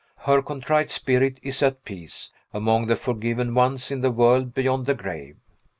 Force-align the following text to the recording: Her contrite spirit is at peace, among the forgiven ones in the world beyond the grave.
Her 0.25 0.41
contrite 0.41 0.89
spirit 0.89 1.39
is 1.43 1.61
at 1.61 1.85
peace, 1.85 2.31
among 2.55 2.87
the 2.87 2.95
forgiven 2.95 3.53
ones 3.53 3.91
in 3.91 4.01
the 4.01 4.09
world 4.09 4.51
beyond 4.55 4.87
the 4.87 4.95
grave. 4.95 5.37